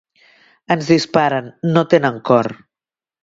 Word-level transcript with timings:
Ens 0.75 0.87
disparen, 0.93 1.51
no 1.75 1.85
tenen 1.91 2.17
cor. 2.31 2.51